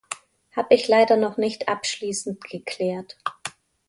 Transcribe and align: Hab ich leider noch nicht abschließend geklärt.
Hab 0.55 0.71
ich 0.71 0.87
leider 0.87 1.15
noch 1.15 1.37
nicht 1.37 1.69
abschließend 1.69 2.43
geklärt. 2.43 3.17